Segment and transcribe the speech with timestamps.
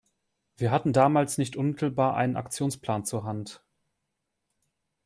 [0.57, 3.63] Wir hatten damals nicht unmittelbar einen Aktionsplan zur Hand.